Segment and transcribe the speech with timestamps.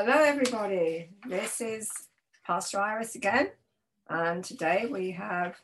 [0.00, 1.10] Hello, everybody.
[1.26, 1.90] This is
[2.46, 3.50] Pastor Iris again,
[4.08, 5.56] and today we have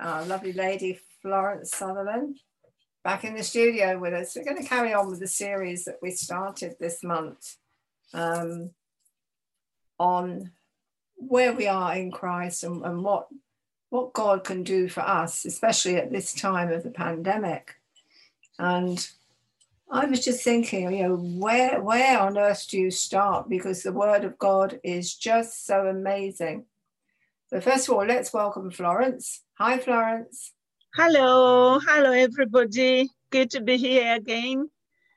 [0.00, 2.38] our lovely lady Florence Sutherland
[3.04, 4.34] back in the studio with us.
[4.34, 7.56] We're going to carry on with the series that we started this month
[8.14, 8.70] um,
[9.98, 10.52] on
[11.16, 13.28] where we are in Christ and, and what
[13.90, 17.74] what God can do for us, especially at this time of the pandemic.
[18.58, 19.06] And
[19.90, 23.48] I was just thinking, you know, where where on earth do you start?
[23.48, 26.66] Because the word of God is just so amazing.
[27.46, 29.44] So first of all, let's welcome Florence.
[29.54, 30.52] Hi, Florence.
[30.94, 33.08] Hello, hello everybody.
[33.30, 34.68] Good to be here again.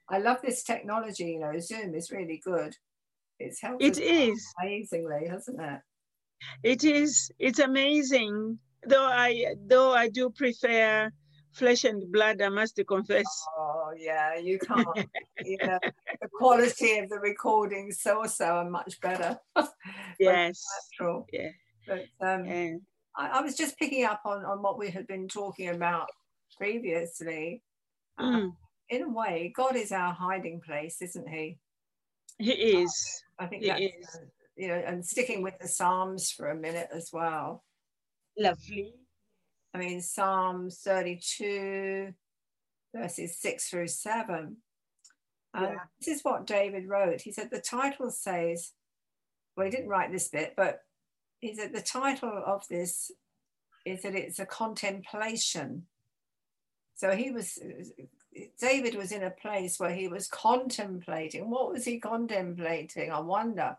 [0.10, 1.26] I love this technology.
[1.26, 2.74] You know, Zoom is really good.
[3.40, 3.84] It's helped.
[3.84, 5.80] It is amazingly, hasn't it?
[6.64, 7.30] It is.
[7.40, 8.58] It's amazing.
[8.88, 11.12] Though I though I do prefer
[11.52, 13.26] flesh and blood, I must confess.
[13.58, 14.88] Oh yeah, you can't.
[15.44, 15.80] you know,
[16.22, 19.38] the quality of the recordings so so are much better.
[20.20, 20.64] yes.
[21.00, 21.28] Natural.
[21.32, 21.50] Yeah.
[21.88, 22.76] But um, yeah.
[23.16, 26.08] I, I, was just picking up on on what we had been talking about
[26.58, 27.64] previously.
[28.20, 28.54] Mm.
[28.90, 31.58] in a way, God is our hiding place, isn't He?
[32.38, 33.24] He is.
[33.40, 34.16] I think he that's, is.
[34.16, 37.64] Uh, you know, and sticking with the Psalms for a minute as well.
[38.38, 38.94] Lovely.
[39.74, 42.14] I mean, Psalms 32,
[42.96, 44.58] verses 6 through 7.
[45.54, 45.80] And yeah.
[46.00, 47.22] this is what David wrote.
[47.22, 48.72] He said, The title says,
[49.56, 50.80] well, he didn't write this bit, but
[51.40, 53.12] he said, The title of this
[53.86, 55.84] is that it's a contemplation.
[56.96, 57.58] So he was,
[58.60, 61.50] David was in a place where he was contemplating.
[61.50, 63.12] What was he contemplating?
[63.12, 63.76] I wonder.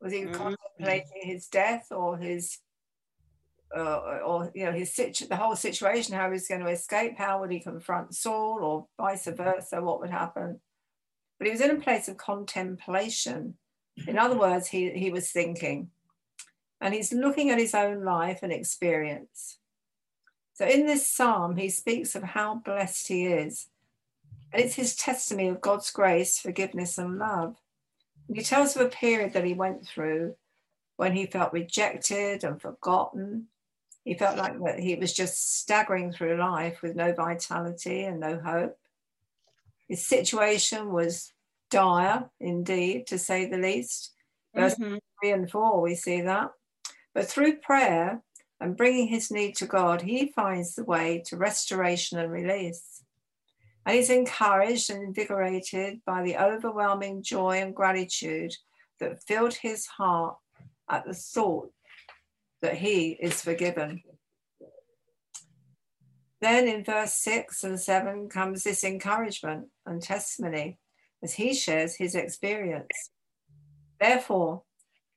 [0.00, 0.32] Was he mm-hmm.
[0.32, 2.58] contemplating his death or his
[3.74, 7.40] uh, or you know his situ- the whole situation, how he's going to escape, how
[7.40, 10.60] would he confront Saul, or vice versa, what would happen?
[11.38, 13.54] But he was in a place of contemplation.
[14.06, 15.90] In other words, he, he was thinking,
[16.80, 19.58] and he's looking at his own life and experience.
[20.54, 23.68] So in this psalm, he speaks of how blessed he is.
[24.52, 27.56] And it's his testimony of God's grace, forgiveness, and love.
[28.28, 30.36] And he tells of a period that he went through
[30.96, 33.48] when he felt rejected and forgotten,
[34.06, 38.38] he felt like that he was just staggering through life with no vitality and no
[38.38, 38.78] hope.
[39.88, 41.32] His situation was
[41.70, 44.12] dire indeed, to say the least.
[44.54, 44.98] Verse mm-hmm.
[45.20, 46.52] three and four, we see that.
[47.14, 48.22] But through prayer
[48.60, 53.02] and bringing his need to God, he finds the way to restoration and release.
[53.84, 58.54] And he's encouraged and invigorated by the overwhelming joy and gratitude
[59.00, 60.36] that filled his heart
[60.88, 61.72] at the thought
[62.62, 64.02] that he is forgiven.
[66.40, 70.78] Then in verse 6 and 7 comes this encouragement and testimony
[71.22, 73.10] as he shares his experience.
[73.98, 74.62] Therefore,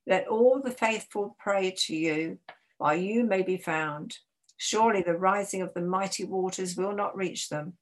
[0.07, 2.39] let all the faithful pray to you
[2.77, 4.17] while you may be found.
[4.57, 7.73] Surely the rising of the mighty waters will not reach them.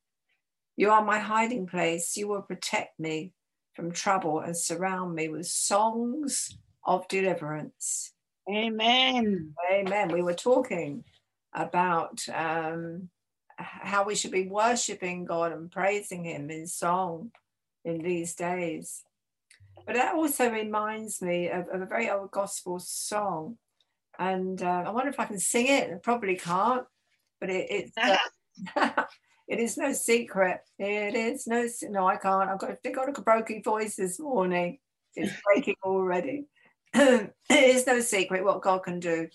[0.75, 2.17] You are my hiding place.
[2.17, 3.33] You will protect me
[3.73, 8.13] from trouble and surround me with songs of deliverance.
[8.49, 9.53] Amen.
[9.71, 10.09] Amen.
[10.09, 11.03] We were talking
[11.53, 13.09] about um,
[13.57, 17.31] how we should be worshiping God and praising Him in song
[17.83, 19.03] in these days.
[19.85, 23.57] But that also reminds me of, of a very old gospel song.
[24.17, 25.91] And uh, I wonder if I can sing it.
[25.91, 26.85] I probably can't,
[27.39, 27.97] but it, it's.
[27.97, 28.17] Uh,
[29.47, 30.61] it is no secret.
[30.79, 31.67] It is no.
[31.83, 32.49] No, I can't.
[32.49, 32.77] I've got.
[32.85, 34.79] I've got a broken voice this morning.
[35.15, 36.45] It's breaking already.
[36.97, 39.29] It is no secret what God can do.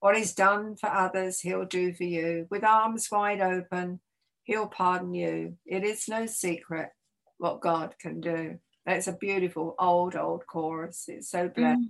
[0.00, 2.46] What He's done for others, He'll do for you.
[2.50, 4.00] With arms wide open,
[4.44, 5.56] He'll pardon you.
[5.66, 6.90] It is no secret
[7.38, 8.58] what God can do.
[8.86, 11.04] That's a beautiful old, old chorus.
[11.08, 11.80] It's so blessed.
[11.80, 11.88] Mm.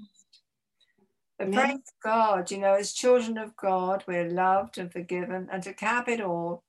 [1.38, 1.64] But yeah.
[1.66, 5.48] praise God, you know, as children of God, we're loved and forgiven.
[5.52, 6.64] And to cap it all,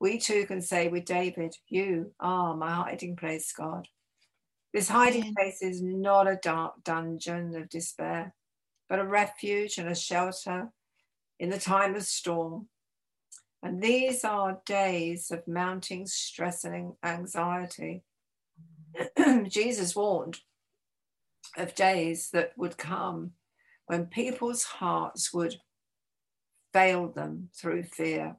[0.00, 3.88] we too can say with David, You are my hiding place, God.
[4.72, 8.34] This hiding place is not a dark dungeon of despair,
[8.88, 10.70] but a refuge and a shelter
[11.38, 12.68] in the time of storm.
[13.62, 18.02] And these are days of mounting stress and anxiety.
[19.48, 20.40] Jesus warned
[21.56, 23.32] of days that would come
[23.86, 25.56] when people's hearts would
[26.72, 28.36] fail them through fear.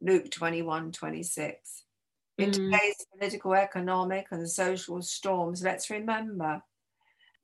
[0.00, 1.81] Luke 21 26.
[2.38, 2.52] In mm.
[2.52, 6.62] today's political, economic, and social storms, let's remember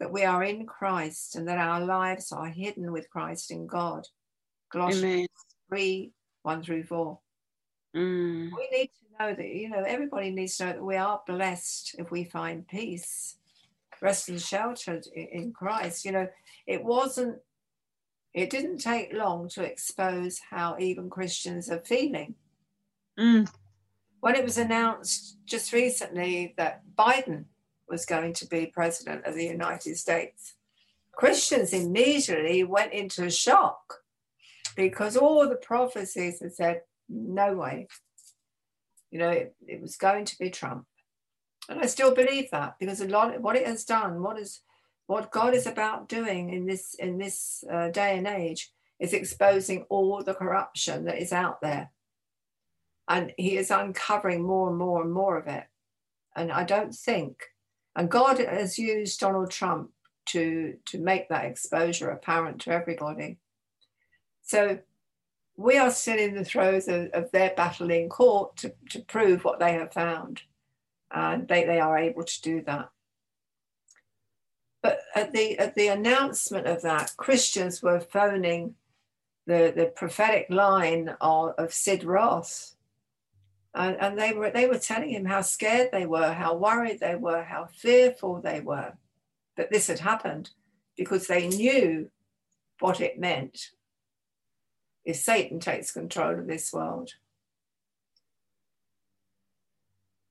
[0.00, 4.06] that we are in Christ and that our lives are hidden with Christ in God.
[4.72, 5.26] Colossians Amen.
[5.68, 6.12] 3
[6.42, 7.18] 1 through 4.
[7.96, 8.50] Mm.
[8.56, 11.96] We need to know that, you know, everybody needs to know that we are blessed
[11.98, 13.36] if we find peace.
[14.00, 16.04] rest and sheltered in Christ.
[16.04, 16.28] You know,
[16.66, 17.38] it wasn't,
[18.32, 22.36] it didn't take long to expose how even Christians are feeling.
[23.18, 23.50] Mm.
[24.20, 27.44] When it was announced just recently that Biden
[27.88, 30.54] was going to be president of the United States,
[31.12, 34.00] Christians immediately went into shock
[34.76, 37.88] because all the prophecies had said, no way.
[39.10, 40.84] You know, it, it was going to be Trump.
[41.68, 44.60] And I still believe that because a lot of what it has done, what is
[45.06, 49.84] what God is about doing in this in this uh, day and age is exposing
[49.88, 51.90] all the corruption that is out there.
[53.08, 55.64] And he is uncovering more and more and more of it.
[56.36, 57.42] And I don't think,
[57.96, 59.90] and God has used Donald Trump
[60.26, 63.38] to, to make that exposure apparent to everybody.
[64.42, 64.78] So
[65.56, 69.44] we are still in the throes of, of their battle in court to, to prove
[69.44, 70.42] what they have found.
[71.10, 72.90] And they, they are able to do that.
[74.82, 78.76] But at the at the announcement of that, Christians were phoning
[79.46, 82.76] the, the prophetic line of, of Sid Roth.
[83.74, 87.14] And, and they were they were telling him how scared they were, how worried they
[87.14, 88.94] were, how fearful they were
[89.56, 90.50] that this had happened
[90.96, 92.10] because they knew
[92.80, 93.70] what it meant
[95.04, 97.12] if Satan takes control of this world.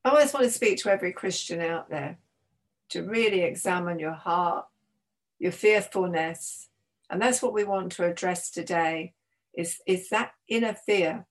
[0.04, 2.18] I always want to speak to every Christian out there
[2.90, 4.66] to really examine your heart,
[5.40, 6.70] your fearfulness.
[7.10, 9.14] And that's what we want to address today
[9.54, 11.26] is, is that inner fear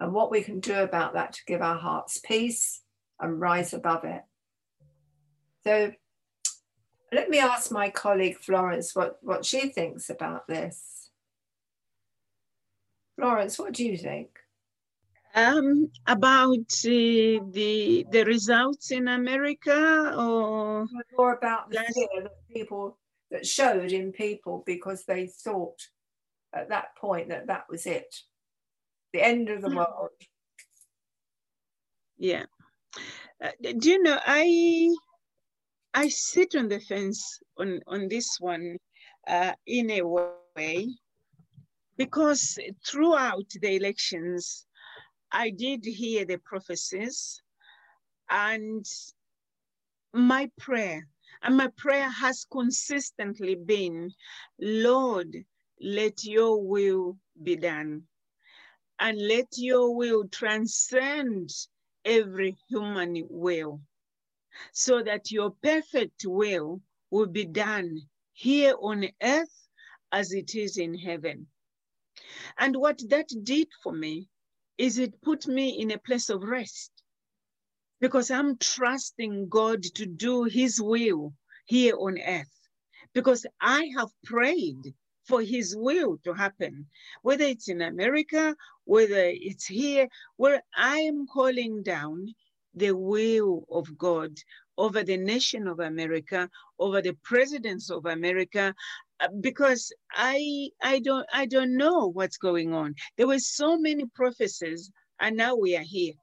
[0.00, 2.82] and what we can do about that to give our hearts peace
[3.20, 4.22] and rise above it.
[5.64, 5.92] So
[7.12, 11.10] let me ask my colleague Florence what, what she thinks about this.
[13.16, 14.30] Florence, what do you think?
[15.34, 20.86] Um, about uh, the the results in America, or
[21.16, 22.98] more about the fear that people
[23.30, 25.88] that showed in people because they thought
[26.52, 28.14] at that point that that was it,
[29.12, 29.76] the end of the hmm.
[29.76, 30.10] world.
[32.18, 32.44] Yeah.
[33.42, 34.94] Uh, do you know I
[35.94, 38.76] I sit on the fence on on this one
[39.26, 40.88] uh, in a way
[41.96, 44.66] because throughout the elections
[45.32, 47.42] I did hear the prophecies
[48.30, 48.86] and
[50.12, 51.06] my prayer,
[51.42, 54.10] and my prayer has consistently been,
[54.60, 55.36] Lord,
[55.80, 58.02] let your will be done.
[59.04, 61.50] And let your will transcend
[62.04, 63.80] every human will,
[64.72, 68.02] so that your perfect will will be done
[68.32, 69.68] here on earth
[70.12, 71.48] as it is in heaven.
[72.58, 74.28] And what that did for me
[74.78, 76.92] is it put me in a place of rest
[78.00, 81.34] because I'm trusting God to do his will
[81.66, 82.68] here on earth
[83.14, 84.94] because I have prayed
[85.24, 86.86] for his will to happen,
[87.22, 92.34] whether it's in America, whether it's here, where I am calling down
[92.74, 94.32] the will of God
[94.78, 96.48] over the nation of America,
[96.78, 98.74] over the presidents of America,
[99.20, 102.94] uh, because I I don't I don't know what's going on.
[103.16, 104.90] There were so many prophecies,
[105.20, 106.14] and now we are here.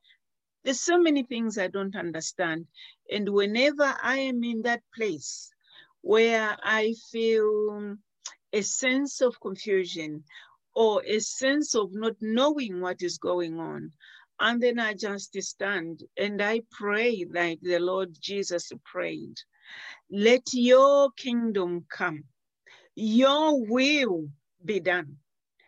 [0.63, 2.67] There's so many things I don't understand,
[3.11, 5.51] and whenever I am in that place
[6.01, 7.95] where I feel
[8.53, 10.23] a sense of confusion
[10.75, 13.91] or a sense of not knowing what is going on,
[14.39, 19.35] and then I just stand and I pray like the Lord Jesus prayed.
[20.09, 22.23] Let your kingdom come
[22.99, 24.29] your will
[24.63, 25.15] be done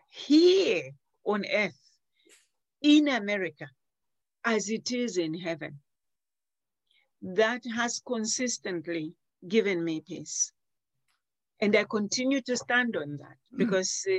[0.09, 0.91] here
[1.25, 1.79] on earth,
[2.81, 3.69] in America,
[4.43, 5.79] as it is in heaven.
[7.21, 9.13] That has consistently
[9.47, 10.51] given me peace.
[11.61, 13.59] And I continue to stand on that mm.
[13.59, 14.17] because uh,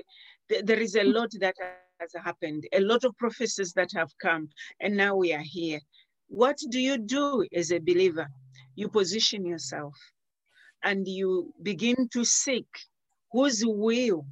[0.49, 1.57] th- there is a lot that
[2.01, 4.49] has happened, a lot of prophecies that have come,
[4.81, 5.81] and now we are here.
[6.29, 8.29] What do you do as a believer?
[8.75, 9.95] You position yourself
[10.83, 12.67] and you begin to seek
[13.33, 14.27] Whose will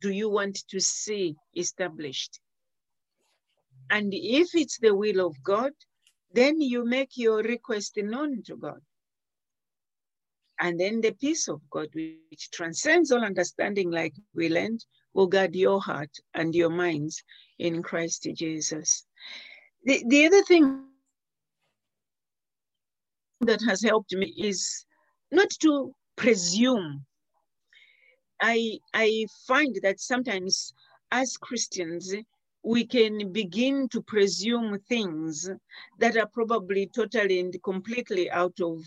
[0.00, 2.40] do you want to see established?
[3.90, 5.72] And if it's the will of God,
[6.32, 8.80] then you make your request known to God.
[10.60, 14.84] And then the peace of God, which transcends all understanding, like we learned,
[15.14, 17.22] will guard your heart and your minds
[17.58, 19.06] in Christ Jesus.
[19.84, 20.84] The, the other thing
[23.40, 24.84] that has helped me is
[25.30, 27.04] not to presume
[28.40, 30.72] I I find that sometimes
[31.10, 32.14] as Christians
[32.62, 35.48] we can begin to presume things
[35.98, 38.82] that are probably totally and completely out of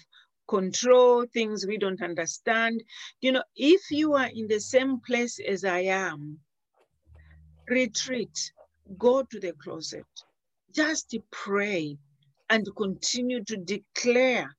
[0.52, 2.84] control, things we don't understand.
[3.22, 5.80] You know, if you are in the same place as I
[6.10, 6.38] am,
[7.70, 8.52] retreat,
[8.98, 10.12] go to the closet,
[10.76, 11.98] just pray
[12.50, 14.54] and continue to declare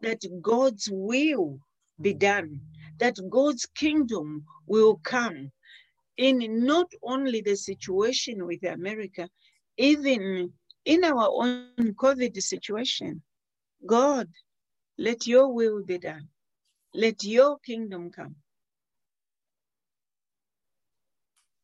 [0.00, 1.58] that God's will
[2.00, 2.60] be done,
[2.98, 5.52] that God's kingdom will come
[6.16, 9.28] in not only the situation with America,
[9.76, 10.52] even
[10.86, 13.20] in our own COVID situation.
[13.86, 14.28] God,
[14.98, 16.28] let your will be done.
[16.94, 18.36] Let your kingdom come.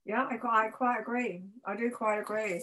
[0.04, 1.44] Yeah, I, I quite agree.
[1.64, 2.62] I do quite agree.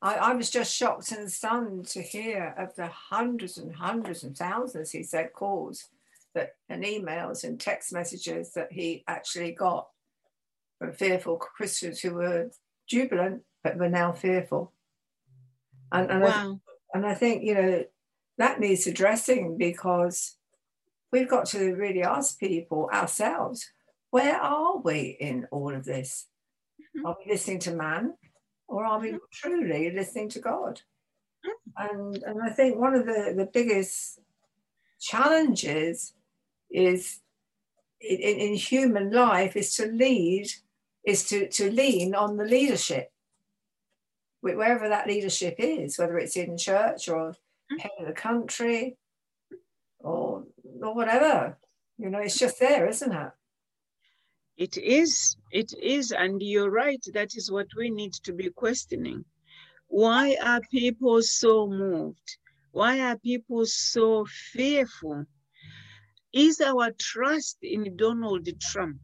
[0.00, 4.36] I, I was just shocked and stunned to hear of the hundreds and hundreds and
[4.36, 5.88] thousands, he said, calls
[6.34, 9.88] that and emails and text messages that he actually got
[10.78, 12.50] from fearful Christians who were
[12.88, 14.72] jubilant but were now fearful.
[15.90, 16.60] And, and, wow.
[16.94, 17.84] I, and I think, you know,
[18.38, 20.36] that needs addressing because
[21.12, 23.70] we've got to really ask people ourselves
[24.10, 26.28] where are we in all of this?
[26.80, 27.06] Mm-hmm.
[27.06, 28.14] Are we listening to man
[28.66, 29.16] or are we mm-hmm.
[29.32, 30.80] truly listening to God?
[31.44, 31.98] Mm-hmm.
[31.98, 34.20] And, and I think one of the, the biggest
[35.00, 36.14] challenges
[36.70, 37.20] is
[38.00, 40.48] in, in human life is to lead,
[41.04, 43.12] is to, to lean on the leadership,
[44.40, 47.34] wherever that leadership is, whether it's in church or
[47.70, 47.80] Mm-hmm.
[47.80, 48.96] head of the country
[49.98, 50.44] or,
[50.82, 51.58] or whatever.
[51.98, 53.30] You know, it's just there, isn't it?
[54.56, 59.24] It is, it is, and you're right, that is what we need to be questioning.
[59.86, 62.38] Why are people so moved?
[62.72, 65.26] Why are people so fearful?
[66.32, 68.98] Is our trust in Donald Trump?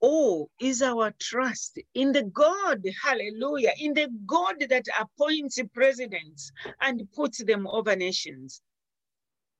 [0.00, 7.10] Or is our trust in the God, hallelujah, in the God that appoints presidents and
[7.12, 8.62] puts them over nations?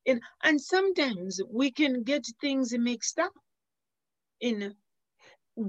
[0.07, 3.33] And, and sometimes we can get things mixed up.
[4.41, 4.75] In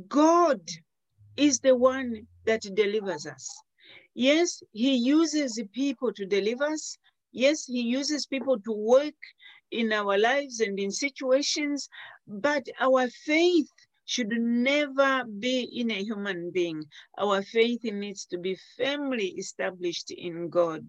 [0.07, 0.61] God
[1.35, 3.47] is the one that delivers us.
[4.13, 6.97] Yes, He uses people to deliver us.
[7.31, 9.15] Yes, He uses people to work
[9.71, 11.89] in our lives and in situations,
[12.27, 13.69] but our faith
[14.09, 16.83] should never be in a human being.
[17.19, 20.83] Our faith needs to be firmly established in God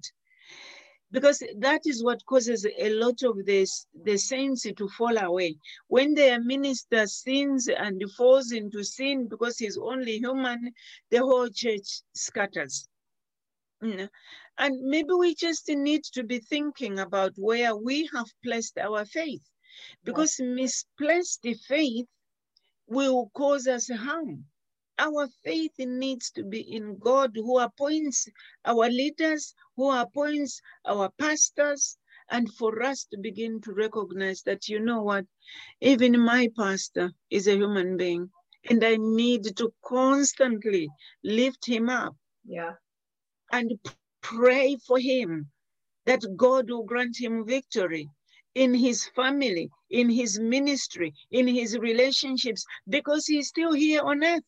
[1.12, 5.56] because that is what causes a lot of this the saints to fall away
[5.88, 10.72] when their minister sins and falls into sin because he's only human
[11.10, 12.88] the whole church scatters
[13.82, 14.08] mm.
[14.58, 19.42] and maybe we just need to be thinking about where we have placed our faith
[20.04, 22.06] because misplaced faith
[22.90, 24.44] will cause us harm
[25.00, 28.28] our faith needs to be in God who appoints
[28.66, 31.96] our leaders, who appoints our pastors,
[32.30, 35.24] and for us to begin to recognize that, you know what,
[35.80, 38.30] even my pastor is a human being,
[38.68, 40.88] and I need to constantly
[41.24, 42.14] lift him up.
[42.44, 42.74] Yeah.
[43.52, 43.72] And
[44.20, 45.48] pray for him
[46.04, 48.06] that God will grant him victory
[48.54, 54.42] in his family, in his ministry, in his relationships, because he's still here on earth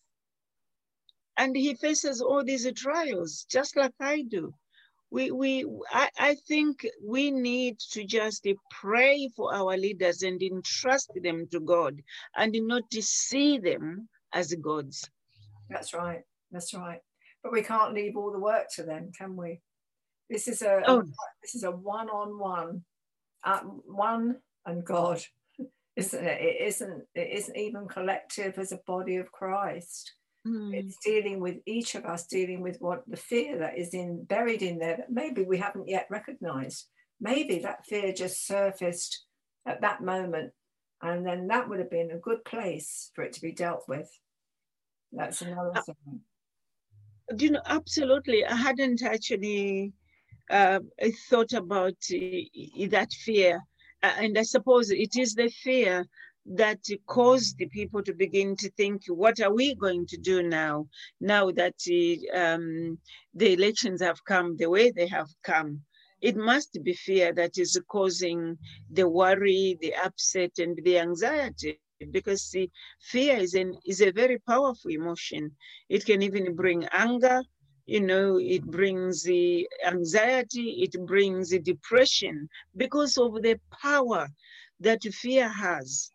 [1.36, 4.54] and he faces all these trials just like I do.
[5.10, 11.10] We, we, I, I think we need to just pray for our leaders and entrust
[11.22, 12.00] them to God
[12.34, 15.08] and not to see them as gods.
[15.68, 16.22] That's right.
[16.50, 17.00] That's right.
[17.42, 19.60] But we can't leave all the work to them, can we?
[20.30, 21.00] This is a, oh.
[21.00, 21.04] a
[21.42, 22.82] this is a one-on-one,
[23.44, 25.20] uh, one and God,
[25.96, 26.40] isn't it?
[26.40, 27.02] It isn't.
[27.14, 30.12] It isn't even collective as a body of Christ.
[30.46, 30.74] Mm.
[30.74, 34.62] It's dealing with each of us, dealing with what the fear that is in buried
[34.62, 36.86] in there that maybe we haven't yet recognized.
[37.20, 39.24] Maybe that fear just surfaced
[39.66, 40.52] at that moment,
[41.00, 44.10] and then that would have been a good place for it to be dealt with.
[45.12, 46.20] That's another uh, thing.
[47.38, 48.44] You know, absolutely.
[48.44, 49.92] I hadn't actually
[50.52, 50.80] uh,
[51.30, 53.62] thought about uh, that fear,
[54.02, 56.06] uh, and I suppose it is the fear
[56.46, 60.86] that caused the people to begin to think, what are we going to do now?
[61.20, 61.78] Now that
[62.34, 62.98] um,
[63.34, 65.82] the elections have come the way they have come,
[66.20, 68.58] it must be fear that is causing
[68.90, 71.78] the worry, the upset, and the anxiety.
[71.78, 72.54] Because
[73.00, 75.56] fear is an is a very powerful emotion.
[75.88, 77.42] It can even bring anger,
[77.92, 84.28] you know, it brings the anxiety, it brings the depression because of the power
[84.80, 86.10] that fear has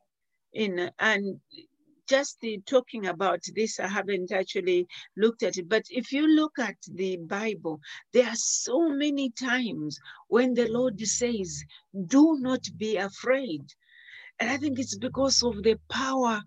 [0.54, 1.40] in and
[2.10, 5.70] just uh, talking about this, I haven't actually looked at it.
[5.70, 7.80] But if you look at the Bible,
[8.12, 11.64] there are so many times when the Lord says,
[12.08, 13.66] Do not be afraid.
[14.40, 16.42] And I think it's because of the power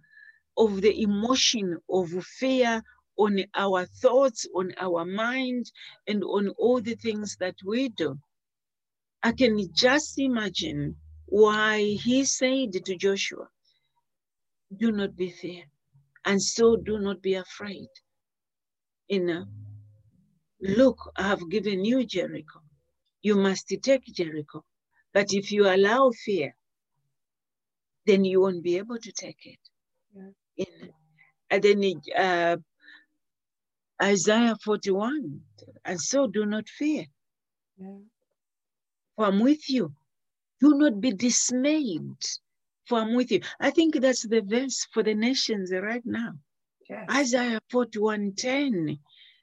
[0.57, 2.83] of the emotion of fear
[3.21, 5.71] on our thoughts, on our mind,
[6.09, 8.19] and on all the things that we do.
[9.23, 10.97] I can just imagine
[11.27, 13.47] why he said to Joshua,
[14.75, 15.65] Do not be fear,
[16.25, 17.91] and so do not be afraid.
[19.09, 19.45] You know,
[20.63, 22.61] look, I have given you Jericho.
[23.23, 24.65] You must take Jericho.
[25.13, 26.55] But if you allow fear,
[28.07, 29.59] then you won't be able to take it.
[30.15, 30.31] Yeah.
[30.57, 30.91] In,
[31.51, 32.57] and then uh,
[34.03, 35.41] Isaiah 41,
[35.85, 37.07] and so do not fear.
[37.79, 37.99] Yeah.
[39.17, 39.95] For I'm with you.
[40.61, 42.17] Do not be dismayed,
[42.89, 43.43] for I'm with you.
[43.61, 46.33] I think that's the verse for the nations right now.
[46.89, 47.07] Yes.
[47.11, 48.99] Isaiah 41 10.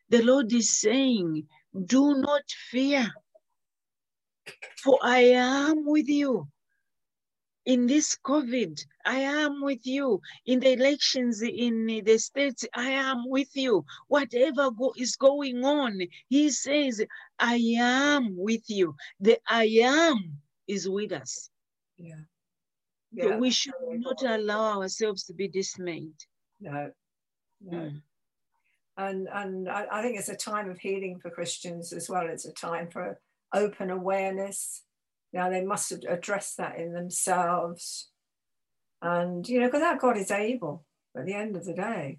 [0.10, 1.48] The Lord is saying,
[1.88, 3.08] Do not fear,
[4.84, 6.48] for I am with you
[7.68, 10.22] in this COVID, I am with you.
[10.46, 13.86] In the elections in the states, I am with you.
[14.08, 17.04] Whatever go is going on, he says,
[17.38, 18.96] I am with you.
[19.20, 21.50] The I am is with us.
[21.98, 22.16] Yeah.
[23.12, 23.24] yeah.
[23.24, 26.16] So we should not allow ourselves to be dismayed.
[26.62, 26.92] No.
[27.62, 27.78] No.
[27.78, 28.02] Mm.
[29.00, 32.28] And and I, I think it's a time of healing for Christians as well.
[32.28, 33.20] It's a time for
[33.54, 34.84] open awareness
[35.38, 38.10] now they must address that in themselves.
[39.04, 40.84] And, you know, because that God is able
[41.16, 42.18] at the end of the day.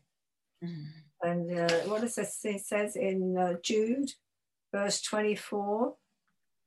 [0.64, 0.86] Mm.
[1.20, 4.12] And uh, what does it, it says in uh, Jude,
[4.72, 5.94] verse 24,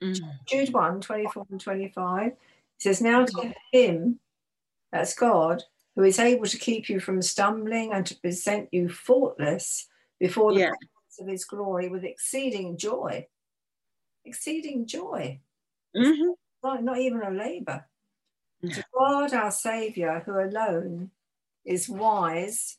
[0.03, 0.19] mm.
[0.45, 2.37] Jude 1, 24 and 25, it
[2.79, 4.19] says, Now to him,
[4.91, 5.63] that's God,
[5.95, 9.87] who is able to keep you from stumbling and to present you faultless
[10.19, 10.71] before the yeah.
[10.71, 13.25] presence of his glory with exceeding joy.
[14.25, 15.39] Exceeding joy.
[15.95, 16.31] Mm-hmm.
[16.63, 17.85] Not, not even a labor.
[18.63, 21.09] To God our Saviour, who alone
[21.65, 22.77] is wise,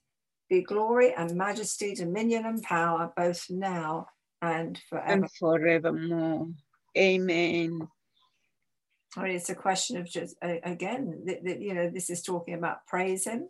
[0.48, 4.07] be glory and majesty, dominion and power, both now
[4.40, 5.12] and forever.
[5.12, 6.48] And forevermore.
[6.96, 7.88] Amen.
[9.16, 12.54] I mean, it's a question of just again, that, that, you know, this is talking
[12.54, 13.48] about praising,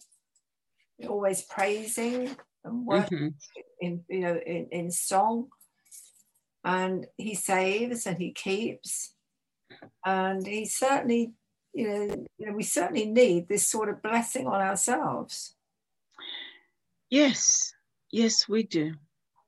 [1.07, 3.61] always praising and working mm-hmm.
[3.81, 5.49] in you know in, in song.
[6.65, 9.15] And he saves and he keeps
[10.05, 11.33] and he certainly,
[11.73, 15.55] you know, you know, we certainly need this sort of blessing on ourselves.
[17.11, 17.73] Yes,
[18.11, 18.95] yes, we do.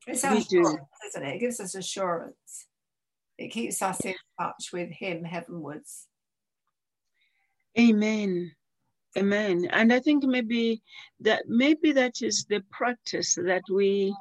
[0.06, 0.78] It's we do.
[1.06, 1.36] isn't it?
[1.36, 2.66] It gives us assurance.
[3.38, 6.06] It keeps us in touch with Him heavenwards.
[7.78, 8.52] Amen.
[9.16, 9.66] Amen.
[9.70, 10.82] And I think maybe
[11.20, 14.14] that maybe that is the practice that we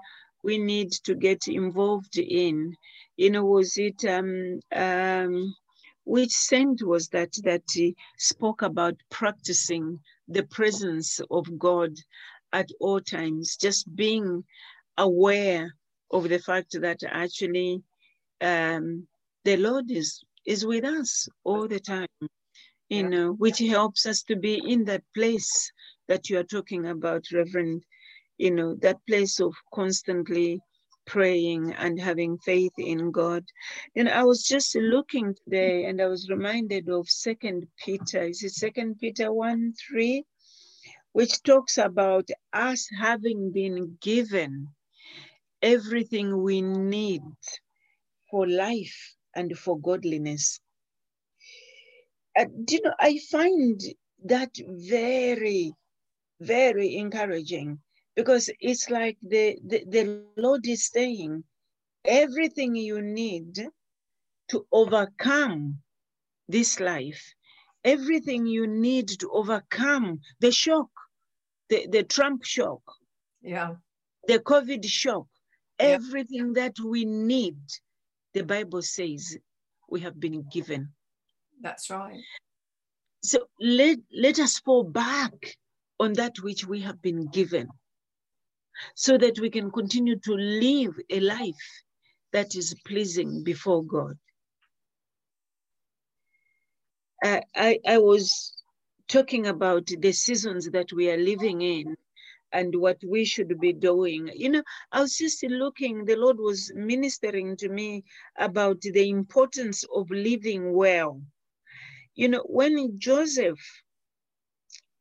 [0.44, 2.76] we need to get involved in.
[3.18, 5.56] You know, was it um um
[6.06, 11.92] which saint was that that he spoke about practicing the presence of God
[12.52, 14.44] at all times, just being
[14.98, 15.76] aware
[16.12, 17.82] of the fact that actually
[18.42, 19.08] um,
[19.46, 22.08] the Lord is is with us all the time,
[22.90, 25.72] you know, which helps us to be in that place
[26.08, 27.84] that you are talking about, Reverend,
[28.38, 30.60] you know, that place of constantly
[31.06, 33.44] praying and having faith in God.
[33.96, 38.24] And I was just looking today and I was reminded of Second Peter.
[38.24, 40.24] Is it Second Peter 1 3?
[41.14, 44.70] Which talks about us having been given
[45.62, 47.22] everything we need
[48.30, 50.60] for life and for godliness.
[52.38, 53.80] Uh, you know, I find
[54.26, 55.74] that very,
[56.40, 57.80] very encouraging
[58.16, 61.44] because it's like the, the, the Lord is saying,
[62.06, 63.68] everything you need
[64.50, 65.80] to overcome
[66.48, 67.34] this life,
[67.84, 70.90] everything you need to overcome the shock,
[71.70, 72.82] the, the Trump shock,
[73.42, 73.76] yeah,
[74.28, 75.28] the COVID shock,
[75.80, 75.88] yeah.
[75.88, 77.58] everything that we need,
[78.34, 79.38] the Bible says
[79.90, 80.90] we have been given.
[81.62, 82.20] That's right.
[83.24, 85.58] So let, let us fall back
[86.00, 87.70] on that which we have been given
[88.96, 91.84] so that we can continue to live a life
[92.32, 94.18] that is pleasing before God.
[97.24, 98.54] I, I, I was
[99.08, 101.96] talking about the seasons that we are living in
[102.52, 104.30] and what we should be doing.
[104.36, 108.04] You know, I was just looking, the Lord was ministering to me
[108.38, 111.22] about the importance of living well.
[112.16, 113.60] You know, when Joseph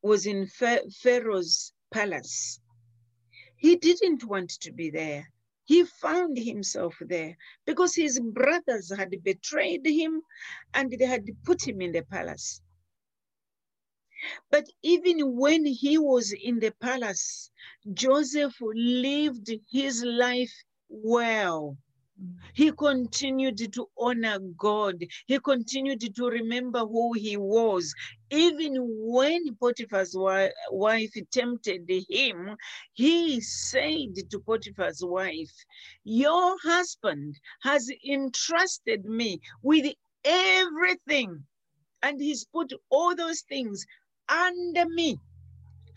[0.03, 0.49] was in
[1.03, 2.61] Pharaoh's palace.
[3.63, 5.33] He didn't want to be there.
[5.65, 10.23] He found himself there because his brothers had betrayed him
[10.75, 12.61] and they had put him in the palace.
[14.51, 17.53] But even when he was in the palace,
[17.95, 21.79] Joseph lived his life well.
[22.55, 25.03] He continued to honor God.
[25.27, 27.95] He continued to remember who he was.
[28.31, 30.15] Even when Potiphar's
[30.71, 32.57] wife tempted him,
[32.93, 35.53] he said to Potiphar's wife,
[36.05, 41.47] Your husband has entrusted me with everything,
[42.03, 43.87] and he's put all those things
[44.29, 45.19] under me,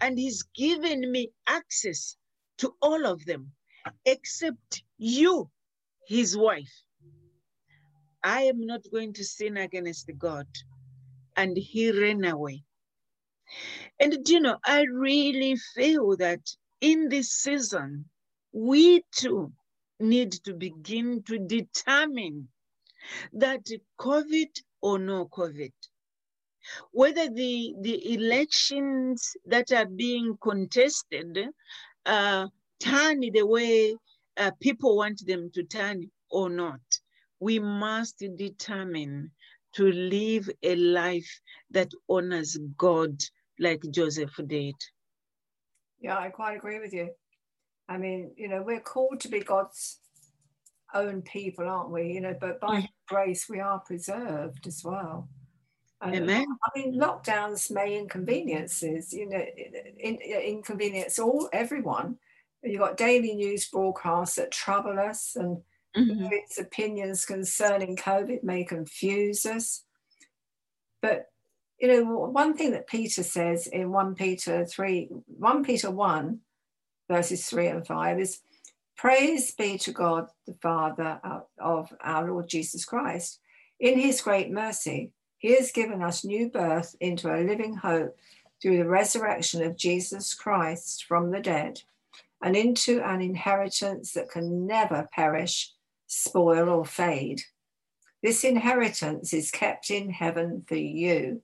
[0.01, 2.17] and he's given me access
[2.57, 3.51] to all of them,
[4.05, 5.49] except you
[6.07, 6.73] his wife,
[8.23, 10.47] I am not going to sin against God.
[11.35, 12.63] And he ran away.
[13.99, 16.41] And you know, I really feel that
[16.81, 18.05] in this season,
[18.51, 19.51] we too
[19.99, 22.47] need to begin to determine
[23.33, 23.65] that
[23.99, 25.73] COVID or no COVID,
[26.91, 31.49] whether the, the elections that are being contested
[32.05, 32.47] uh,
[32.79, 33.95] turn the way
[34.37, 36.81] uh, people want them to turn or not.
[37.39, 39.31] We must determine
[39.75, 43.21] to live a life that honors God
[43.59, 44.75] like Joseph did.
[45.99, 47.09] Yeah, I quite agree with you.
[47.87, 49.99] I mean, you know, we're called to be God's
[50.93, 52.13] own people, aren't we?
[52.13, 52.87] You know, but by mm.
[53.07, 55.29] grace we are preserved as well.
[56.01, 56.45] And, Amen.
[56.63, 59.43] I mean, lockdowns may inconveniences, you know,
[59.97, 62.17] in, inconvenience all everyone,
[62.65, 65.61] You've got daily news broadcasts that trouble us, and
[65.95, 66.27] mm-hmm.
[66.31, 69.83] its opinions concerning COVID may confuse us.
[71.01, 71.29] But
[71.79, 76.39] you know, one thing that Peter says in 1 Peter 3, 1 Peter 1,
[77.09, 78.41] verses 3 and 5 is
[78.95, 81.19] praise be to God, the Father
[81.59, 83.39] of our Lord Jesus Christ.
[83.79, 88.17] In his great mercy, he has given us new birth into a living hope
[88.61, 91.81] through the resurrection of Jesus Christ from the dead
[92.45, 95.73] and into an inheritance that can never perish,
[96.05, 97.41] spoil, or fade.
[98.21, 101.41] This inheritance is kept in heaven for you,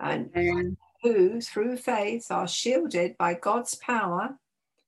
[0.00, 0.78] and Amen.
[1.02, 4.38] who, through faith, are shielded by God's power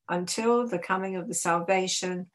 [0.09, 2.31] until the coming of the salvation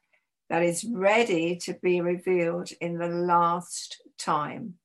[0.52, 4.76] that is ready to be revealed in the last time.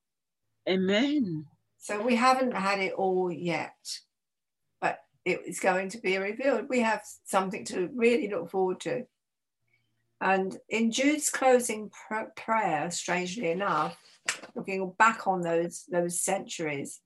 [0.66, 1.44] Amen.
[1.76, 3.76] So we haven't had it all yet
[5.28, 6.68] it is going to be revealed.
[6.68, 9.04] We have something to really look forward to.
[10.20, 13.96] And in Jude's closing pr- prayer, strangely enough,
[14.54, 17.00] looking back on those those centuries,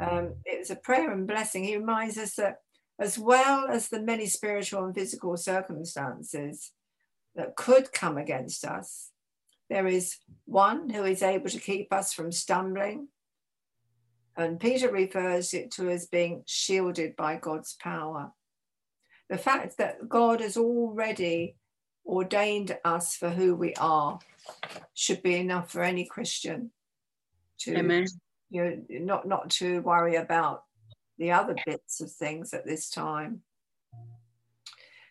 [0.00, 1.62] um, it was a prayer and blessing.
[1.62, 2.56] He reminds us that
[2.98, 6.72] as well as the many spiritual and physical circumstances
[7.34, 9.10] that could come against us,
[9.68, 13.08] there is one who is able to keep us from stumbling
[14.36, 18.32] and Peter refers it to as being shielded by God's power.
[19.28, 21.56] The fact that God has already
[22.06, 24.18] ordained us for who we are
[24.94, 26.70] should be enough for any Christian
[27.60, 28.06] to Amen.
[28.48, 30.64] you know not not to worry about
[31.18, 33.42] the other bits of things at this time.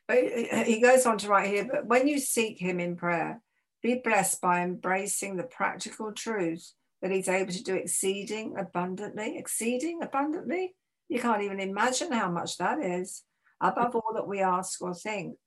[0.07, 0.23] But
[0.65, 3.41] he goes on to write here, but when you seek him in prayer,
[3.83, 10.01] be blessed by embracing the practical truths that he's able to do exceeding abundantly, exceeding
[10.01, 10.75] abundantly.
[11.07, 13.23] You can't even imagine how much that is
[13.61, 15.37] above all that we ask or think.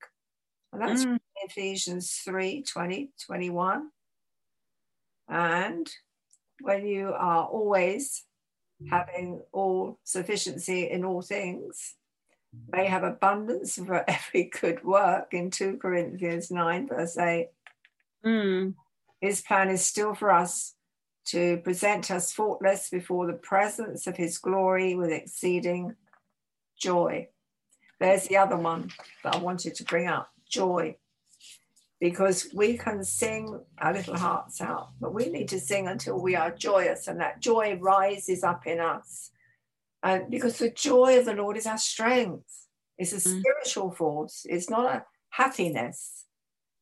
[0.72, 1.18] And that's mm.
[1.44, 3.88] Ephesians 3 20, 21.
[5.28, 5.90] And
[6.60, 8.24] when you are always
[8.90, 11.94] having all sufficiency in all things,
[12.70, 17.48] may have abundance for every good work in 2 Corinthians 9, verse 8.
[18.24, 18.74] Mm.
[19.20, 20.74] His plan is still for us
[21.26, 25.94] to present us faultless before the presence of his glory with exceeding
[26.78, 27.28] joy.
[28.00, 28.90] There's the other one
[29.22, 30.96] that I wanted to bring up joy.
[32.00, 36.34] Because we can sing our little hearts out, but we need to sing until we
[36.34, 39.30] are joyous and that joy rises up in us.
[40.02, 42.66] And because the joy of the Lord is our strength,
[42.98, 43.40] it's a mm.
[43.40, 46.26] spiritual force, it's not a happiness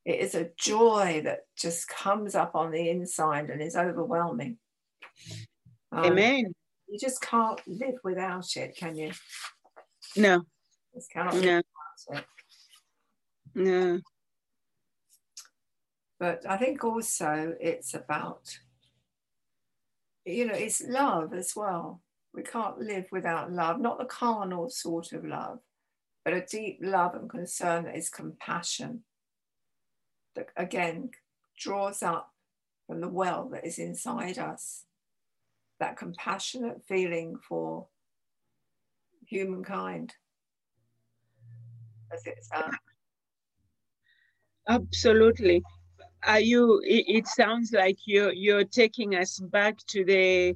[0.04, 4.58] it is a joy that just comes up on the inside and is overwhelming.
[5.92, 6.54] Um, Amen.
[6.88, 9.12] You just can't live without it, can you?
[10.16, 10.42] No.
[10.94, 11.62] Just cannot no.
[13.54, 14.00] No.
[16.18, 18.58] But I think also it's about,
[20.24, 22.00] you know, it's love as well.
[22.34, 25.58] We can't live without love, not the carnal sort of love,
[26.24, 29.04] but a deep love and concern that is compassion
[30.36, 31.10] that again
[31.58, 32.32] draws up
[32.86, 34.84] from the well that is inside us
[35.80, 37.86] that compassionate feeling for
[39.26, 40.14] humankind.
[42.12, 42.70] As it's uh,
[44.68, 45.62] absolutely.
[46.26, 50.54] Are you it, it, sounds like you're you're taking us back to the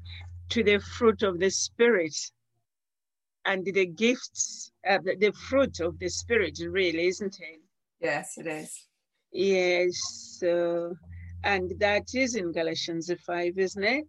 [0.51, 2.15] to the fruit of the spirit
[3.47, 7.61] and the gifts uh, the, the fruit of the spirit really isn't it?
[8.01, 8.89] Yes it is
[9.35, 10.89] yes uh,
[11.43, 14.05] and that is in galatians 5 isn't it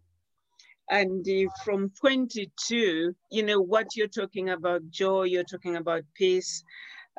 [0.89, 1.25] and
[1.63, 6.63] from 22 you know what you're talking about joy you're talking about peace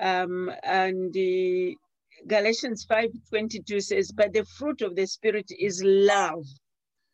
[0.00, 1.74] um, and uh,
[2.26, 6.44] Galatians 5:22 says, "But the fruit of the spirit is love."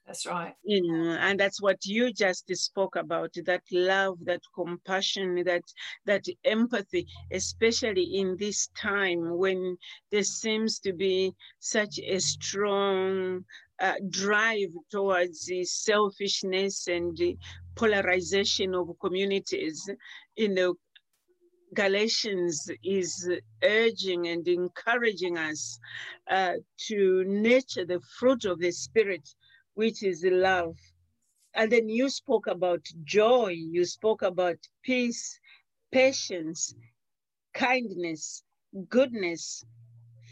[0.07, 0.55] That's right.
[0.65, 5.62] Know, and that's what you just spoke about, that love, that compassion, that
[6.07, 9.77] that empathy, especially in this time when
[10.11, 13.45] there seems to be such a strong
[13.81, 17.37] uh, drive towards the selfishness and the
[17.75, 19.88] polarization of communities.
[20.37, 20.75] You know,
[21.75, 23.31] Galatians is
[23.62, 25.79] urging and encouraging us
[26.31, 26.55] uh,
[26.88, 29.27] to nurture the fruit of the Spirit,
[29.75, 30.77] which is love.
[31.55, 35.39] And then you spoke about joy, you spoke about peace,
[35.91, 36.75] patience,
[37.53, 38.43] kindness,
[38.89, 39.65] goodness,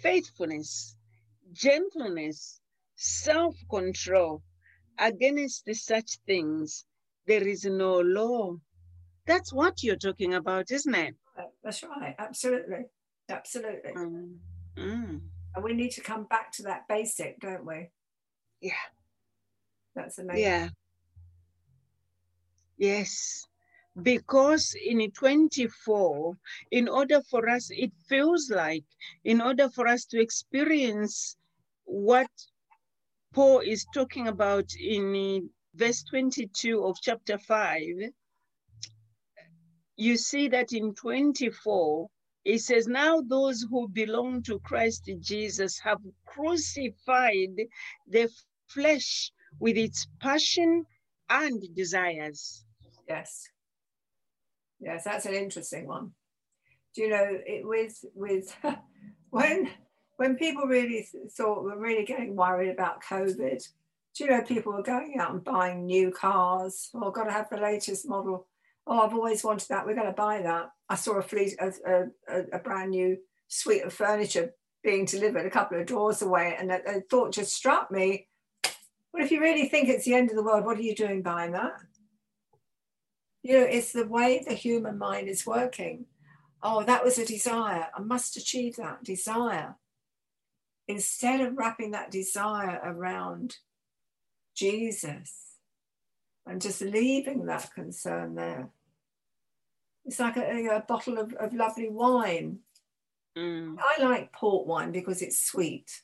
[0.02, 0.96] faithfulness,
[1.52, 2.60] gentleness,
[2.96, 4.42] self control.
[4.98, 6.84] Against such things,
[7.26, 8.56] there is no law.
[9.26, 11.14] That's what you're talking about, isn't it?
[11.62, 12.14] That's right.
[12.18, 12.84] Absolutely.
[13.28, 13.92] Absolutely.
[13.92, 14.36] Mm.
[14.76, 15.20] Mm.
[15.54, 17.90] And we need to come back to that basic, don't we?
[18.60, 18.72] Yeah.
[19.94, 20.42] That's amazing.
[20.42, 20.68] Yeah.
[22.78, 23.46] Yes.
[24.00, 26.36] Because in 24,
[26.70, 28.84] in order for us, it feels like,
[29.24, 31.36] in order for us to experience
[31.84, 32.30] what
[33.34, 37.84] Paul is talking about in verse 22 of chapter 5,
[39.96, 42.08] you see that in 24,
[42.44, 47.60] it says, Now those who belong to Christ Jesus have crucified
[48.06, 48.30] the
[48.68, 50.84] flesh with its passion
[51.28, 52.64] and desires.
[53.08, 53.48] Yes.
[54.78, 56.12] Yes, that's an interesting one.
[56.94, 58.54] Do you know it with with
[59.30, 59.68] when
[60.16, 63.62] when people really thought were really getting worried about COVID,
[64.14, 67.32] do you know people were going out and buying new cars or oh, got to
[67.32, 68.46] have the latest model
[68.90, 69.86] oh, I've always wanted that.
[69.86, 70.70] We're going to buy that.
[70.88, 71.72] I saw a fleet a,
[72.28, 76.70] a, a, brand new suite of furniture being delivered a couple of doors away, and
[76.70, 78.26] a, a thought just struck me.
[79.12, 81.22] Well, if you really think it's the end of the world, what are you doing
[81.22, 81.74] buying that?
[83.42, 86.06] You know, it's the way the human mind is working.
[86.62, 87.88] Oh, that was a desire.
[87.94, 89.76] I must achieve that desire.
[90.86, 93.56] Instead of wrapping that desire around
[94.54, 95.50] Jesus,
[96.46, 98.68] and just leaving that concern there.
[100.04, 102.58] It's like a, a bottle of, of, lovely wine.
[103.38, 103.76] Mm.
[103.78, 106.02] I like port wine because it's sweet,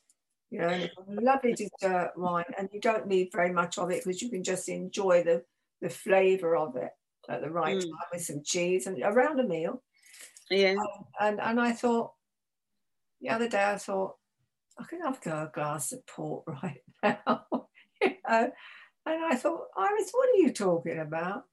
[0.50, 4.30] you know, lovely dessert wine, and you don't need very much of it because you
[4.30, 5.42] can just enjoy the,
[5.80, 6.90] the flavor of it
[7.28, 7.82] at the right mm.
[7.82, 9.82] time with some cheese and around a meal.
[10.50, 10.74] Yeah.
[10.74, 12.12] Um, and and I thought
[13.20, 14.16] the other day I thought
[14.78, 17.46] I could have a glass of port right now.
[18.02, 18.50] you know,
[19.06, 21.44] and I thought, Iris, what are you talking about?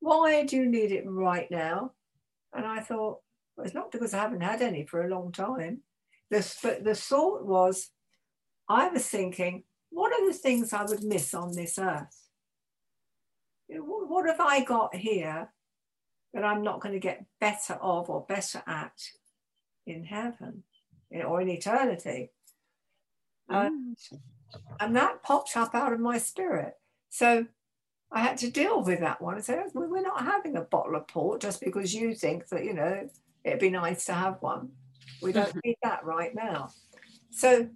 [0.00, 1.92] Why do you need it right now?
[2.54, 3.20] And I thought,
[3.56, 5.82] well, it's not because I haven't had any for a long time.
[6.30, 7.90] This, but the thought was,
[8.68, 12.28] I was thinking, what are the things I would miss on this earth?
[13.68, 15.50] You know, what, what have I got here
[16.34, 18.98] that I'm not going to get better of or better at
[19.86, 20.62] in heaven
[21.26, 22.30] or in eternity?
[23.50, 23.66] Mm.
[23.66, 23.96] And,
[24.80, 26.74] and that popped up out of my spirit.
[27.10, 27.46] So
[28.10, 31.08] I had to deal with that one and say, we're not having a bottle of
[31.08, 33.08] port just because you think that, you know,
[33.44, 34.70] it'd be nice to have one.
[35.20, 36.70] We don't need that right now.
[37.30, 37.68] So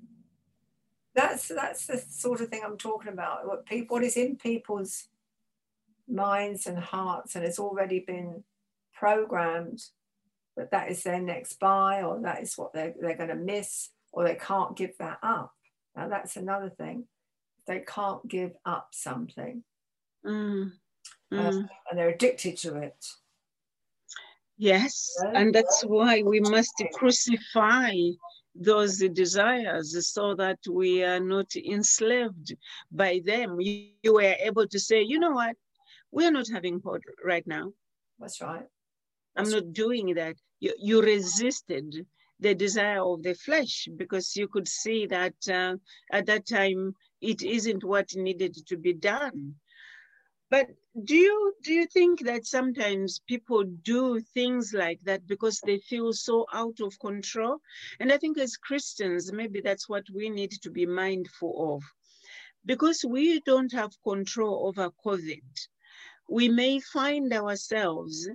[1.17, 3.47] that's that's the sort of thing I'm talking about.
[3.47, 5.09] What people what is in people's
[6.09, 8.45] minds and hearts, and it's already been
[8.95, 9.83] programmed
[10.57, 13.91] that that is their next buy, or that is what they're they're going to miss,
[14.13, 15.55] or they can't give that up.
[15.97, 17.07] Now that's another thing
[17.67, 19.63] they can't give up something.
[20.25, 20.73] Mm.
[21.33, 21.69] Uh, mm.
[21.91, 23.07] and they're addicted to it.
[24.59, 27.93] Yes, and that's why we must crucify
[28.59, 32.57] those desires so that we are not enslaved
[32.91, 33.61] by them.
[33.61, 35.57] You, you were able to say, you know what,
[36.11, 37.73] we're not having pot right now.
[38.19, 38.67] That's right.
[39.37, 40.37] I'm not doing that.
[40.61, 42.07] You, you resisted
[42.41, 45.77] the desire of the flesh because you could see that uh,
[46.13, 49.55] at that time it isn't what needed to be done.
[50.49, 50.69] But
[51.03, 56.13] do you do you think that sometimes people do things like that because they feel
[56.13, 57.61] so out of control?
[57.99, 61.83] And I think as Christians, maybe that's what we need to be mindful of.
[62.65, 65.43] Because we don't have control over COVID,
[66.29, 68.29] we may find ourselves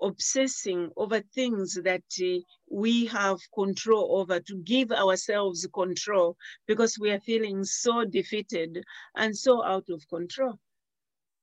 [0.00, 7.10] obsessing over things that uh, we have control over to give ourselves control because we
[7.10, 8.82] are feeling so defeated
[9.14, 10.58] and so out of control.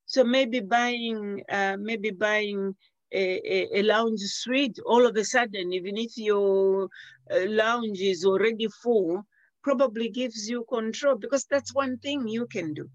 [0.08, 2.74] So maybe buying, uh, maybe buying
[3.12, 6.88] a, a, lounge suite all of a sudden, even if your
[7.30, 9.22] uh, lounge is already full,
[9.62, 12.88] probably gives you control because that's one thing you can do.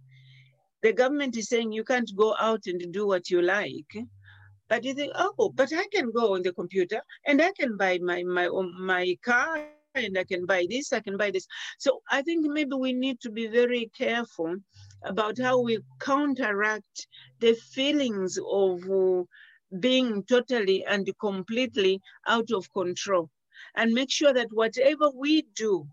[0.82, 3.94] The government is saying you can't go out and do what you like.
[4.68, 8.00] But you think, oh, but I can go on the computer and I can buy
[8.02, 8.50] my my
[8.80, 11.46] my car and I can buy this, I can buy this.
[11.78, 14.56] So I think maybe we need to be very careful
[15.06, 17.08] about how we counteract
[17.40, 19.24] the feelings of uh,
[19.80, 23.30] being totally and completely out of control
[23.76, 25.88] and make sure that whatever we do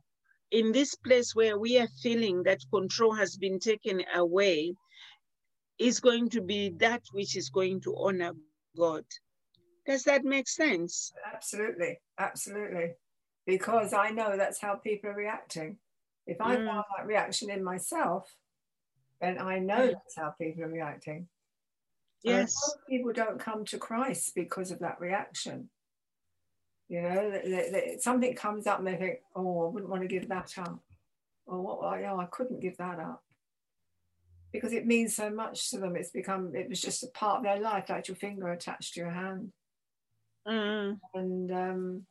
[0.51, 4.75] in this place where we are feeling that control has been taken away
[5.79, 8.33] is going to be that which is going to honor
[8.77, 9.05] God.
[9.87, 11.12] Does that make sense?
[11.33, 12.92] Absolutely, absolutely.
[13.46, 15.79] Because I know that's how people are reacting.
[16.27, 16.66] If I mm.
[16.66, 18.31] found that reaction in myself,
[19.20, 21.28] and I know that's how people are reacting.
[22.22, 22.54] Yes.
[22.88, 25.70] people don't come to Christ because of that reaction.
[26.88, 30.09] You know, they, they, something comes up and they think, oh, I wouldn't want to
[30.09, 30.80] give that up.
[31.46, 33.22] Or what, oh, yeah, I couldn't give that up.
[34.52, 35.94] Because it means so much to them.
[35.94, 39.00] It's become, it was just a part of their life, like your finger attached to
[39.00, 39.52] your hand.
[40.46, 40.98] Mm.
[41.14, 42.06] And, um,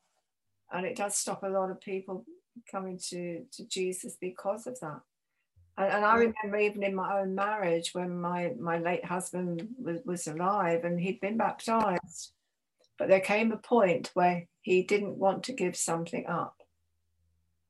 [0.71, 2.25] and it does stop a lot of people
[2.71, 5.01] coming to, to Jesus because of that.
[5.79, 9.99] And, and I remember even in my own marriage when my, my late husband was,
[10.05, 12.33] was alive and he'd been baptized.
[12.97, 16.57] But there came a point where he didn't want to give something up.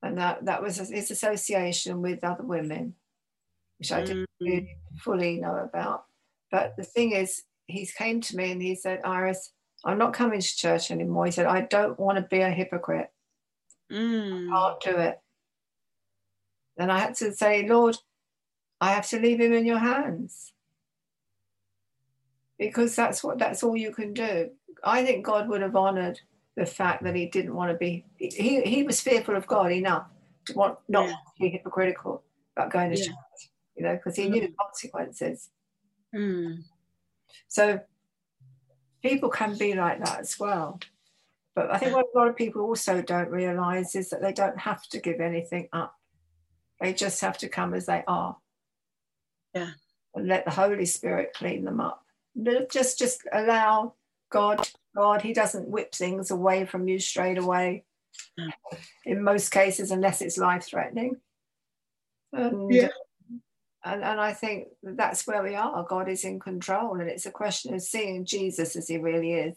[0.01, 2.95] And that, that was his association with other women,
[3.77, 4.25] which I didn't mm.
[4.41, 6.05] really fully know about.
[6.49, 9.51] But the thing is, he came to me and he said, Iris,
[9.85, 11.25] I'm not coming to church anymore.
[11.25, 13.11] He said, I don't want to be a hypocrite.
[13.91, 14.51] Mm.
[14.51, 15.19] I can't do it.
[16.79, 17.97] And I had to say, Lord,
[18.81, 20.53] I have to leave him in your hands.
[22.57, 24.49] Because that's what that's all you can do.
[24.83, 26.19] I think God would have honored
[26.55, 30.07] the fact that he didn't want to be he, he was fearful of God enough
[30.45, 31.11] to want not yeah.
[31.11, 32.23] to be hypocritical
[32.55, 33.05] about going to yeah.
[33.05, 34.31] church, you know, because he mm.
[34.31, 35.49] knew the consequences.
[36.15, 36.63] Mm.
[37.47, 37.79] So
[39.01, 40.79] people can be like that as well.
[41.55, 44.57] But I think what a lot of people also don't realize is that they don't
[44.59, 45.98] have to give anything up.
[46.79, 48.37] They just have to come as they are.
[49.53, 49.71] Yeah.
[50.15, 52.03] And let the Holy Spirit clean them up.
[52.71, 53.95] Just just allow
[54.31, 57.83] God, God, He doesn't whip things away from you straight away.
[58.39, 58.51] Mm.
[59.05, 61.17] In most cases, unless it's life threatening.
[62.31, 62.89] And, yeah.
[63.83, 65.85] And, and I think that's where we are.
[65.87, 69.55] God is in control, and it's a question of seeing Jesus as He really is.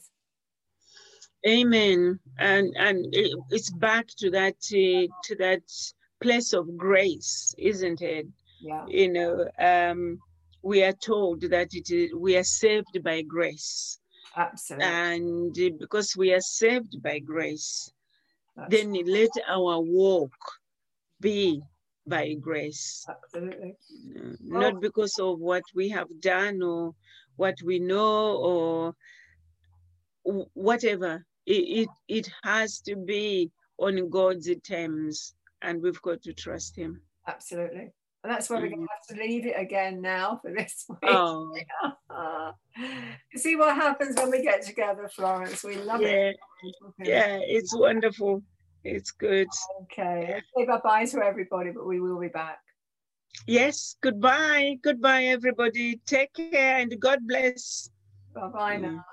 [1.47, 2.21] Amen.
[2.39, 3.07] And and
[3.51, 5.63] it's back to that uh, to that
[6.23, 8.27] place of grace, isn't it?
[8.61, 8.85] Yeah.
[8.87, 10.19] You know, um,
[10.63, 13.99] we are told that it is, we are saved by grace.
[14.37, 14.87] Absolutely.
[14.87, 17.93] And because we are saved by grace,
[18.57, 20.33] That's then let our walk
[21.21, 21.63] be
[22.07, 23.05] by grace.
[23.09, 23.75] Absolutely.
[24.41, 26.95] Not because of what we have done or
[27.37, 28.95] what we know or
[30.55, 31.25] whatever.
[31.47, 37.01] It, it, it has to be on God's terms and we've got to trust Him.
[37.27, 37.93] Absolutely.
[38.25, 38.63] And that's where mm.
[38.63, 40.99] we're going to have to leave it again now for this week.
[41.03, 42.53] Oh.
[43.37, 45.65] See what happens when we get together, Florence.
[45.65, 46.09] We love yeah.
[46.09, 46.37] it.
[47.01, 48.43] Yeah, it's wonderful.
[48.85, 49.49] It's good.
[49.83, 50.41] Okay.
[50.57, 52.59] Say bye bye to everybody, but we will be back.
[53.47, 53.97] Yes.
[54.01, 54.77] Goodbye.
[54.83, 56.01] Goodbye, everybody.
[56.07, 57.91] Take care and God bless.
[58.35, 58.83] Bye bye mm.
[58.83, 59.05] now.